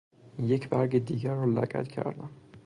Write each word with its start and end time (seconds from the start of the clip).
یک 0.39 0.69
برگ 0.69 0.97
دیگر 1.05 1.33
را 1.33 1.45
لگد 1.45 1.87
کردم. 1.87 2.29